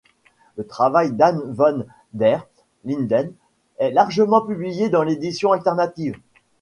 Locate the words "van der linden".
1.53-3.33